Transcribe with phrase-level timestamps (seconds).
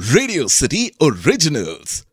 [0.00, 2.04] Radio city originals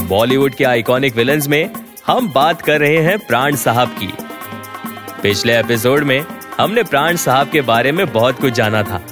[0.00, 1.70] Bollywood के iconic villains में
[2.06, 4.12] हम बात कर रहे हैं प्राण साहब की।
[5.22, 6.26] पिछले एपिसोड में
[6.60, 9.06] हमने प्राण साहब के बारे में बहुत कुछ जाना था।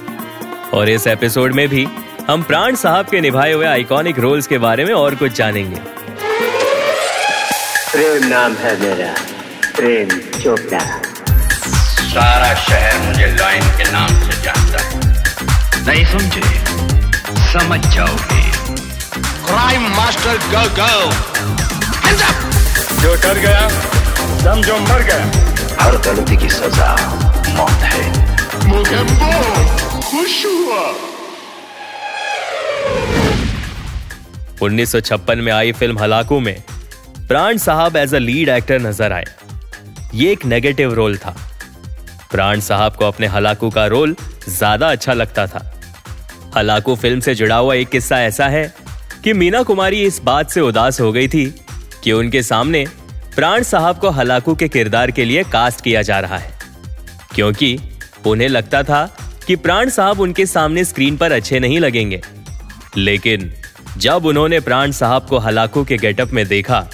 [0.73, 1.87] और इस एपिसोड में भी
[2.29, 5.79] हम प्राण साहब के निभाए हुए आइकॉनिक रोल्स के बारे में और कुछ जानेंगे।
[7.91, 9.15] प्रेम नाम है मेरा।
[9.75, 10.09] प्रेम
[10.39, 11.02] चोपड़ा।
[12.13, 14.89] सारा शहर मुझे लॉयन के नाम से जानता है।
[15.85, 16.41] नहीं समझे?
[17.51, 18.41] समझ जाओगे।
[19.45, 20.91] क्राइम मास्टर गो गो
[23.01, 23.69] जो कर गया
[24.43, 25.25] समझो मर गया।
[25.81, 26.89] हर गलती की सजा
[27.55, 28.03] मौत है।
[28.67, 28.99] मुझे
[30.09, 30.83] खुश हुआ।
[34.61, 36.55] 1956 में आई फ़िल्म हलाकू में
[37.27, 39.25] प्राण साहब एज अ लीड एक्टर नज़र आए।
[40.13, 41.35] ये एक नेगेटिव रोल था।
[42.33, 44.15] प्राण साहब को अपने हलाकू का रोल
[44.49, 45.61] ज़्यादा अच्छा लगता था।
[46.57, 48.73] हलाकू फ़िल्म से जुड़ा हुआ एक किस्सा ऐसा है
[49.23, 51.45] कि मीना कुमारी इस बात से उदास हो गई थी
[52.03, 52.85] कि उनके सामने
[53.35, 56.51] प्राण साहब को हलाकू के किरदार के लिए कास्ट किया जा रहा है।
[57.35, 57.77] क्योंकि
[58.27, 59.05] उन्हें लगता था
[59.47, 62.21] कि प्राण साहब उनके सामने स्क्रीन पर अच्छे नहीं लगेंगे।
[62.97, 63.51] लेकिन
[63.97, 66.87] जब उन्होंने प्राण साहब को हलाकू के गेटअप में देखा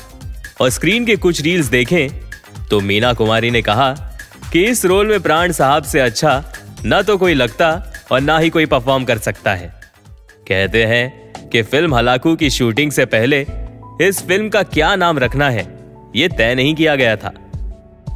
[0.61, 2.09] और स्क्रीन के कुछ रील्स देखें
[2.69, 3.89] तो मीना कुमारी ने कहा
[4.53, 6.43] कि इस रोल में प्राण साहब से अच्छा
[6.85, 7.71] ना तो कोई लगता
[8.11, 9.67] और ना ही कोई परफॉर्म कर सकता है।
[10.47, 13.45] कहते हैं कि फ़िल्म हलाकू की शूटिंग से पहले
[14.01, 15.67] इस फ़िल्म का क्या नाम रखना है
[16.15, 17.33] यह तय नहीं किया गया था।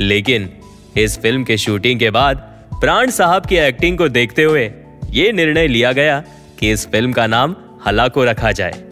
[0.01, 0.49] लेकिन
[0.97, 2.37] इस फ़िल्म के शूटिंग के बाद
[2.81, 4.71] प्राण साहब की एक्टिंग को देखते हुए
[5.11, 6.19] यह निर्णय लिया गया
[6.59, 7.55] कि इस फ़िल्म का नाम
[7.87, 8.83] हलाकू रखा जाए।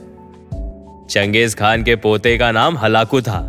[1.10, 3.40] चंगेज खान के पोते का नाम हलाकू था।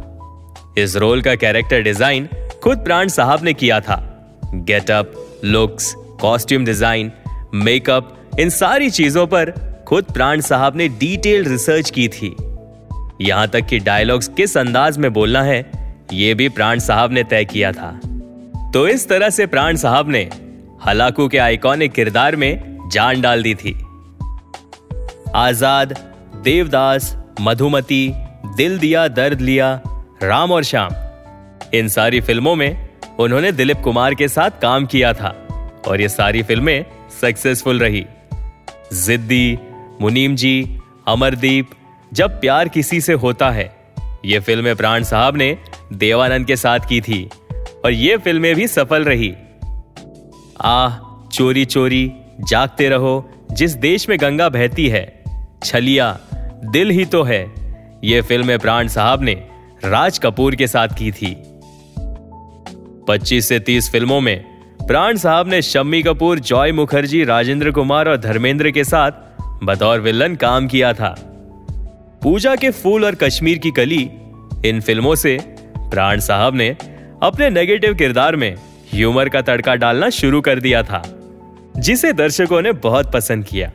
[0.78, 2.28] इस रोल का कैरेक्टर डिज़ाइन
[2.62, 3.96] खुद प्राण साहब ने किया था।
[4.54, 5.12] Getup
[5.44, 7.10] looks costume design
[7.54, 9.50] makeup इन सारी चीज़ों पर
[9.88, 12.34] खुद प्राण साहब ने डिटेल रिसर्च की थी।
[13.20, 15.58] यहाँ तक कि डायलॉग्स किस अंदाज में बोलना है
[16.12, 17.90] यह भी प्राण साहब ने तय किया था।
[18.74, 20.28] तो इस तरह से प्राण साहब ने
[20.86, 23.74] हलाकू के आइकॉनिक किरदार में जान डाल दी थी।
[25.36, 25.98] आज़ाद,
[26.44, 28.12] देवदास, मधुमती,
[28.56, 29.80] दिल दिया, दर्द लिया,
[30.22, 30.94] राम और श्याम।
[31.74, 32.88] इन सारी फ़िल्मों में
[33.20, 35.28] उन्होंने दिलीप कुमार के साथ काम किया था
[35.88, 36.84] और ये सारी फ़िल्में
[37.20, 38.04] सक्सेसफुल रही।
[38.92, 39.58] जिद्दी
[40.00, 40.78] मुनीम जी
[41.08, 41.70] अमरदीप,
[42.12, 43.64] जब प्यार किसी से होता है,
[44.24, 45.56] ये फ़िल्में प्राण साहब ने
[45.92, 47.28] देवानंद के साथ की थी
[47.84, 49.34] और ये फ़िल्में भी सफल रही।
[50.60, 55.24] आह, चोरी चोरी, जागते रहो, जिस देश में गंगा बहती है,
[55.64, 56.18] छलिया,
[56.64, 57.42] दिल ही तो है,
[58.04, 59.34] ये फ़िल्में प्राण साहब ने
[59.84, 61.34] राज कपूर के साथ की थी।
[63.08, 64.44] 25 से 30 फ़िल्मों में।
[64.86, 69.10] प्राण साहब ने शम्मी कपूर, जॉय मुखर्जी, राजेंद्र कुमार और धर्मेंद्र के साथ
[69.64, 71.14] बतौर विलन काम किया था।
[72.22, 74.10] पूजा के फूल और कश्मीर की कली,
[74.64, 75.38] इन फ़िल्मों से
[75.78, 76.76] प्राण साहब ने
[77.22, 78.54] अपने नेगेटिव किरदार में
[78.94, 81.02] ह्यूमर का तड़का डालना शुरू कर दिया था,
[81.76, 83.72] जिसे दर्शकों ने बहुत पसंद किया।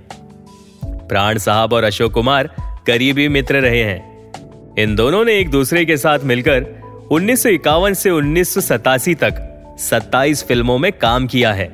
[0.83, 2.49] प्राण साहब और अशोक कुमार
[2.87, 4.31] करीबी मित्र रहे हैं।
[4.79, 6.76] इन दोनों ने एक दूसरे के साथ मिलकर
[7.11, 9.35] उन्नीस सौ इक्यावन से उन्नीस सौ सतासी तक
[9.79, 11.73] 27 फ़िल्मों में काम किया है।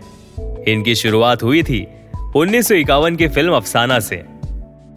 [0.67, 1.87] इनकी शुरुआत हुई थी
[2.35, 4.23] उन्नीस सौ इक्यावन की फ़िल्म अफसाना से।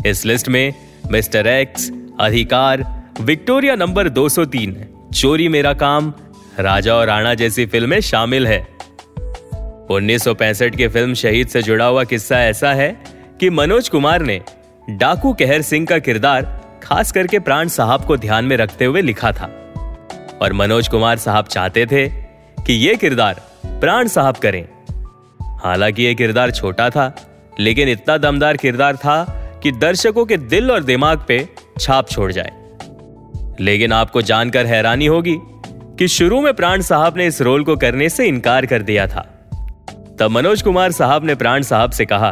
[0.06, 0.74] इस लिस्ट में
[1.10, 2.84] mister X, Adhikar,
[3.20, 4.76] Victoria number 203
[5.14, 6.12] Chori Mera काम,
[6.60, 8.60] राजा और राणा जैसी फ़िल्में शामिल है।
[9.90, 12.96] 1965 की फ़िल्म शहीद से जुड़ा हुआ किस्सा ऐसा है
[13.40, 14.40] कि मनोज कुमार ने
[14.90, 19.32] डाकू कहर सिंह का किरदार खास करके प्राण साहब को ध्यान में रखते हुए लिखा
[19.32, 19.62] था।
[20.42, 22.08] और मनोज कुमार साहब चाहते थे
[22.58, 24.64] कि यह किरदार प्राण साहब करें।
[25.64, 27.14] हालाँकि यह किरदार छोटा था,
[27.60, 29.22] लेकिन इतना दमदार किरदार था
[29.62, 31.48] कि दर्शकों के दिल और दिमाग पे
[31.80, 32.50] छाप छोड़ जाए।
[33.60, 35.36] लेकिन आपको जानकर हैरानी होगी
[35.98, 39.20] कि शुरू में प्राण साहब ने इस रोल को करने से इनकार कर दिया था।
[40.20, 42.30] तब मनोज कुमार साहब ने प्राण साहब से कहा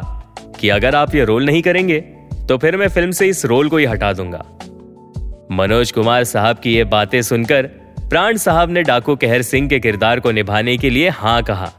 [0.61, 2.01] कि अगर आप ये रोल नहीं करेंगे
[2.49, 4.45] तो फिर मैं फ़िल्म से इस रोल को ही हटा दूँगा।
[5.53, 7.71] मनोज कुमार साहब की ये बातें सुनकर
[8.11, 11.71] प्राण साहब ने डाकू कहर सिंह के किरदार को निभाने के लिए हाँ कहा।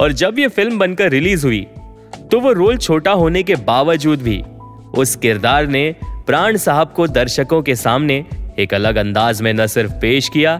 [0.00, 1.66] और जब यह फ़िल्म बनकर रिलीज़ हुई
[2.30, 4.42] तो वो रोल छोटा होने के बावजूद भी
[4.94, 5.94] उस किरदार ने
[6.26, 8.24] प्राण साहब को दर्शकों के सामने
[8.58, 10.58] एक अलग अंदाज में न सिर्फ़ पेश किया,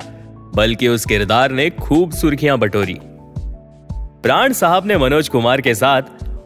[0.54, 2.98] बल्कि उस किरदार ने खूब सुर्खियाँ बटोरी।
[4.22, 6.02] प्राण साहब ने मनोज कुमार के साथ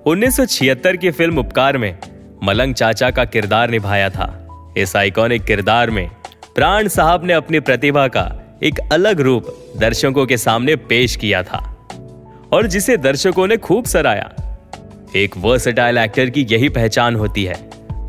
[0.06, 1.98] 1976 की फ़िल्म उपकार में
[2.44, 6.08] मलंग चाचा का किरदार निभाया था। इस आइकॉनिक किरदार में
[6.54, 8.22] प्राण साहब ने अपनी प्रतिभा का
[8.62, 9.46] एक अलग रूप
[9.76, 11.58] दर्शकों के सामने पेश किया था
[12.52, 14.30] और जिसे दर्शकों ने खूब सराया
[15.16, 17.54] एक वर्सटाइल एक्टर की यही पहचान होती है।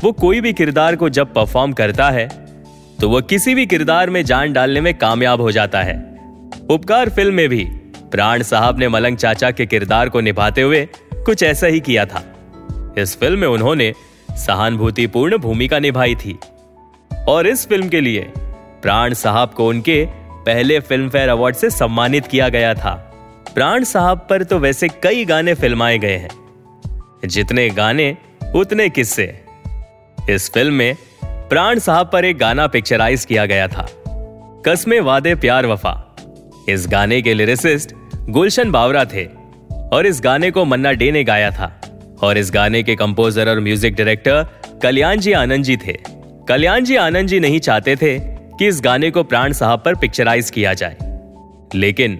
[0.02, 2.28] वो कोई भी किरदार को जब परफॉर्म करता है
[3.00, 5.96] तो वह किसी भी किरदार में जान डालने में कामयाब हो जाता है।
[6.70, 7.64] उपकार फ़िल्म में भी
[8.10, 12.24] प्राण साहब ने मलंग चाचा के किरदार को निभाते हुए कुछ ऐसा ही किया था।
[12.98, 13.92] इस फ़िल्म में उन्होंने
[14.36, 16.38] सहानुभूतिपूर्ण भूमिका निभाई थी।
[17.28, 18.32] और इस फ़िल्म के लिए
[18.82, 20.04] प्राण साहब को उनके
[20.46, 23.08] पहले फ़िल्म फेयर अवार्ड से सम्मानित किया गया था।
[23.54, 26.30] प्राण साहब पर तो वैसे कई गाने फिल्माए गए हैं।
[27.24, 28.16] जितने गाने,
[28.54, 29.44] उतने किस्से।
[30.30, 33.88] इस फ़िल्म में प्राण साहब पर एक गाना पिक्चराइज किया गया था।
[34.66, 36.16] कस्मे वादे प्यार वफा।
[36.68, 37.92] इस गाने के लिरिसिस्ट
[38.28, 39.24] गुलशन बावरा थे
[39.92, 41.80] और इस गाने को मन्ना डे ने गाया था।
[42.22, 44.46] और इस गाने के कंपोजर और म्यूज़िक डायरेक्टर
[44.82, 45.96] कल्याण जी आनंद जी थे।
[46.48, 48.31] कल्याण जी आनंद जी नहीं चाहते थे
[48.62, 50.96] कि इस गाने को प्राण साहब पर पिक्चराइज किया जाए।
[51.74, 52.18] लेकिन,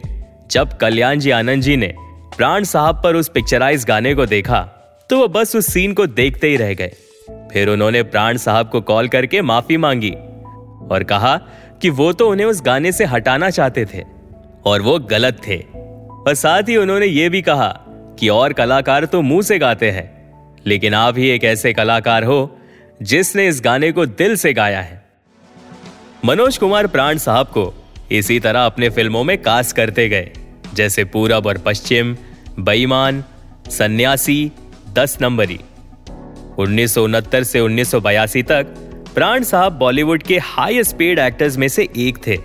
[0.51, 1.95] जब कल्याण जी आनंद जी ने
[2.37, 4.61] प्राण साहब पर उस पिक्चराइज गाने को देखा
[5.11, 6.93] तो वो बस उस सीन को देखते ही रह गए।
[7.53, 10.11] फिर उन्होंने प्राण साहब को कॉल करके माफ़ी मांगी
[10.91, 11.37] और कहा
[11.83, 14.05] कि वो तो उन्हें उस गाने से हटाना चाहते थे
[14.65, 17.69] और वो गलत थे। और साथ ही उन्होंने ये भी कहा
[18.19, 20.11] कि और कलाकार तो मुँह से गाते हैं,
[20.67, 22.59] लेकिन आप ही एक ऐसे कलाकार हो
[23.03, 25.02] जिसने इस गाने को दिल से गाया है।
[26.25, 27.63] मनोज कुमार प्राण साहब को
[28.13, 30.31] इसी तरह अपने फ़िल्मों में कास्ट करते गए,
[30.75, 32.15] जैसे पूरब और पश्चिम,
[32.59, 33.23] बेईमान,
[33.71, 34.53] सन्यासी,
[34.95, 35.59] दस नंबरी।
[36.59, 36.95] उन्नीस
[37.45, 37.95] से उन्नीस
[38.49, 38.75] तक
[39.15, 42.37] प्राण साहब बॉलीवुड के हाई स्पीड एक्टर्स में से एक थे।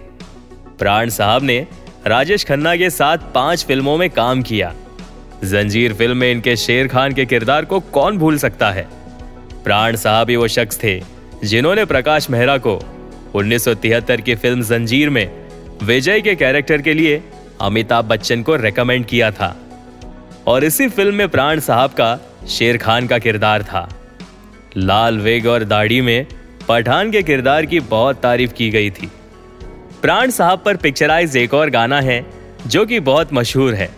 [0.80, 1.66] प्राण साहब ने
[2.08, 4.74] राजेश खन्ना के साथ पाँच फ़िल्मों में काम किया।
[5.44, 8.88] जंजीर फ़िल्म में इनके शेर खान के किरदार को कौन भूल सकता है?
[9.64, 11.02] प्राण साहब ही वो शख्स थे
[11.44, 12.80] जिन्होंने प्रकाश मेहरा को
[13.38, 15.46] 1973 की फ़िल्म जंजीर में
[15.84, 17.24] विजय के कैरेक्टर के लिए
[17.62, 19.58] अमिताभ बच्चन को रेकमेंड किया था।
[20.48, 22.20] और इसी फ़िल्म में प्राण साहब का
[22.50, 23.90] शेर खान का किरदार था।
[24.78, 26.26] लाल वेग और दाढ़ी में
[26.70, 29.12] पठान के किरदार की बहुत तारीफ़ की गई थी।
[30.02, 32.26] प्राण साहब पर पिक्चराइज एक और गाना है,
[32.68, 33.90] जो कि बहुत मशहूर है।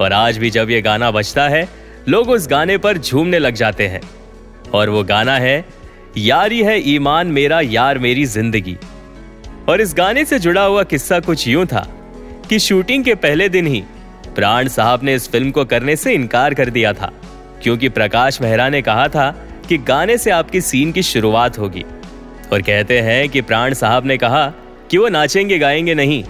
[0.00, 1.68] और आज भी जब ये गाना बजता है,
[2.08, 4.00] लोग उस गाने पर झूमने लग जाते हैं।
[4.74, 5.64] और वो गाना है
[6.18, 8.76] यारी है ईमान मेरा, यार मेरी ज़िंदगी।
[9.68, 11.86] और इस गाने से जुड़ा हुआ किस्सा कुछ यूँ था
[12.48, 13.82] कि शूटिंग के पहले दिन ही
[14.34, 17.12] प्राण साहब ने इस फ़िल्म को करने से इनकार कर दिया था,
[17.62, 19.30] क्योंकि प्रकाश मेहरा ने कहा था
[19.68, 21.84] कि गाने से आपकी सीन की शुरुआत होगी।
[22.52, 24.46] और कहते हैं कि प्राण साहब ने कहा
[24.90, 26.22] कि वो नाचेंगे, गाएँगे नहीं।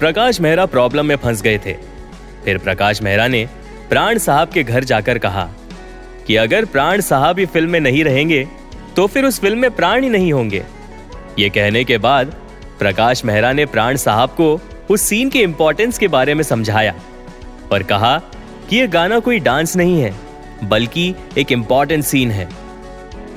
[0.00, 1.76] प्रकाश मेहरा प्रॉब्लम में फंस गए थे।
[2.44, 3.48] फिर प्रकाश मेहरा ने
[3.88, 5.48] प्राण साहब के घर जाकर कहा
[6.26, 8.46] कि अगर प्राण साहब ही फ़िल्म में नहीं रहेंगे
[8.98, 10.62] तो फिर उस फ़िल्म में प्राण ही नहीं होंगे।
[11.38, 12.34] ये कहने के बाद
[12.78, 14.60] प्रकाश मेहरा ने प्राण साहब को
[14.90, 16.94] उस सीन के इंपॉर्टेंस के बारे में समझाया
[17.72, 18.16] और कहा
[18.70, 20.12] कि यह गाना कोई डांस नहीं है,
[20.64, 22.48] बल्कि एक इंपॉर्टेंट सीन है।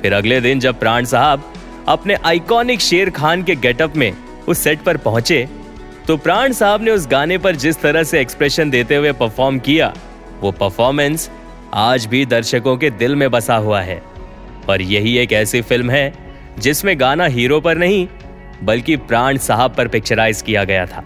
[0.02, 1.52] फिर अगले दिन जब प्राण साहब
[1.88, 4.12] अपने आइकॉनिक शेर खान के गेटअप में
[4.48, 5.48] उस सेट पर पहुँचे
[6.08, 9.94] तो प्राण साहब ने उस गाने पर जिस तरह से एक्सप्रेशन देते हुए परफॉर्म किया,
[10.40, 11.30] वो परफॉर्मेंस
[11.74, 14.02] आज भी दर्शकों के दिल में बसा हुआ है।
[14.68, 16.12] और यही एक ऐसी फ़िल्म है,
[16.58, 18.06] जिसमें गाना हीरो पर नहीं,
[18.62, 21.04] बल्कि प्राण साहब पर पिक्चराइज किया गया था।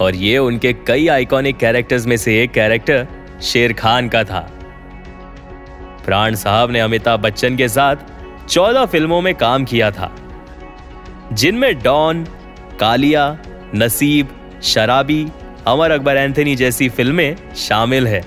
[0.00, 3.06] और ये उनके कई आइकॉनिक कैरेक्टर्स में से एक कैरेक्टर
[3.42, 4.40] शेर खान का था।
[6.04, 7.96] प्राण साहब ने अमिताभ बच्चन के साथ
[8.48, 10.10] चौदह फ़िल्मों में काम किया था,
[11.32, 12.24] जिनमें डॉन,
[12.80, 13.36] कालिया,
[13.74, 14.28] नसीब,
[14.62, 15.26] शराबी,
[15.66, 18.20] अमर अकबर एंथनी जैसी फ़िल्में शामिल है।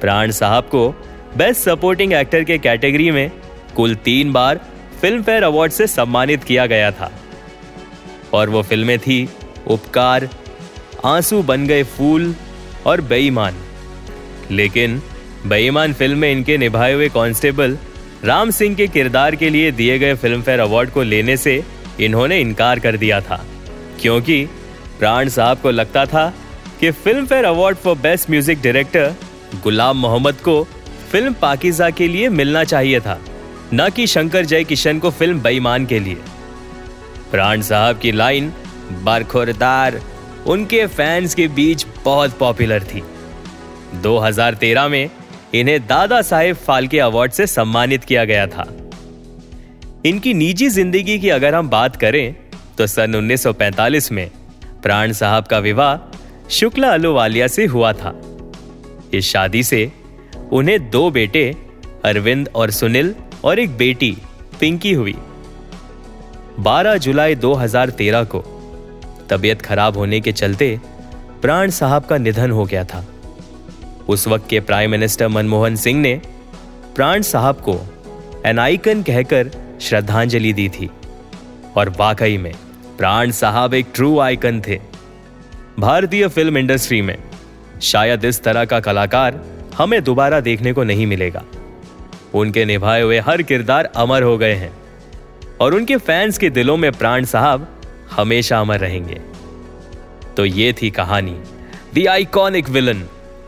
[0.00, 0.88] प्राण साहब को
[1.36, 3.30] बेस्ट सपोर्टिंग एक्टर के कैटेगरी में
[3.76, 4.60] कुल तीन बार
[5.00, 7.12] फ़िल्म फेयर अवार्ड से सम्मानित किया गया था।
[8.34, 9.28] और वो फ़िल्में थी
[9.66, 10.28] उपकार,
[11.04, 12.34] आँसू बन गए फूल
[12.86, 13.54] और बेईमान।
[14.50, 15.02] लेकिन
[15.46, 17.78] बेईमान फ़िल्म में इनके निभाए हुए कांस्टेबल
[18.24, 21.62] राम सिंह के किरदार के लिए दिए गए फ़िल्म फेयर अवार्ड को लेने से
[22.00, 23.44] इन्होंने इनकार कर दिया था।
[24.00, 24.44] क्योंकि
[24.98, 26.32] प्राण साहब को लगता था
[26.80, 26.90] कि
[27.26, 29.14] Filmfare award for best music director
[29.62, 30.62] Ghulam Mohammed को
[31.12, 33.20] फ़िल्म पाकिजा के लिए मिलना चाहिए था।
[33.74, 36.16] न कि शंकर जय किशन को फ़िल्म बेईमान के लिए।
[37.30, 38.52] प्राण साहब की लाइन,
[39.04, 40.00] बरखुरदार,
[40.46, 43.02] उनके फैंस के बीच बहुत पॉपुलर थी।
[44.02, 45.10] 2013 में
[45.54, 48.66] इन्हें दादा साहेब फाल्के अवार्ड से सम्मानित किया गया था।
[50.06, 52.34] इनकी निजी ज़िंदगी की अगर हम बात करें
[52.78, 54.30] तो सन 1945 में
[54.82, 58.14] प्राण साहब का विवाह शुक्ला अलोवालिया से हुआ था।
[59.14, 59.90] इस शादी से
[60.52, 61.44] उन्हें दो बेटे,
[62.04, 64.16] अरविंद और सुनील और एक बेटी,
[64.60, 65.16] पिंकी हुई।
[66.60, 68.38] 12 जुलाई 2013 को,
[69.30, 70.80] तबीयत खराब होने के चलते
[71.42, 73.04] प्राण साहब का निधन हो गया था।
[74.08, 76.20] उस वक्त के प्राइम मिनिस्टर मनमोहन सिंह ने
[76.94, 77.80] प्राण साहब को
[78.46, 80.90] एन आइकन कहकर श्रद्धांजलि दी थी
[81.76, 82.54] और वाकई में
[82.98, 84.80] प्राण साहब एक ट्रू आइकन थे।
[85.78, 87.16] भारतीय फ़िल्म इंडस्ट्री में
[87.82, 89.40] शायद इस तरह का कलाकार
[89.78, 91.42] हमें दोबारा देखने को नहीं मिलेगा।
[92.34, 94.72] उनके निभाए हुए हर किरदार अमर हो गए हैं।
[95.60, 97.68] और उनके फैंस के दिलों में प्राण साहब
[98.12, 99.20] हमेशा अमर रहेंगे।
[100.36, 101.36] तो ये थी कहानी
[101.94, 103.00] द आइकॉनिक विलन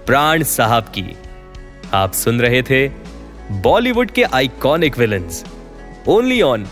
[0.06, 1.16] प्राण साहब की।
[1.94, 2.88] आप सुन रहे थे
[3.62, 5.28] बॉलीवुड के iconic villain
[6.08, 6.66] only on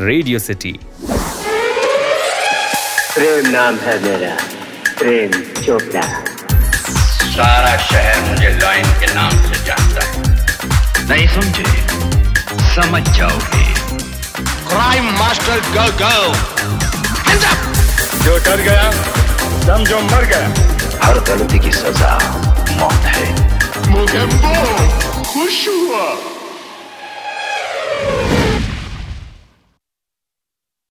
[0.00, 0.72] Radio City
[3.14, 4.36] Prem नाम है मेरा
[4.98, 5.30] प्रेम
[5.62, 6.02] चोपड़ा।
[7.30, 8.99] सारा शहर मुझे लॉइन है
[11.10, 11.64] नहीं समझे।
[12.74, 13.62] समझ जाओगे।
[14.68, 16.34] क्राइम मास्टर गो गो
[18.24, 18.90] जो डर गया
[19.66, 22.12] समझो मर गया हर गलती की सजा
[22.72, 23.24] मौत है।
[23.90, 24.26] मुझे
[25.32, 26.39] खुश हुआ।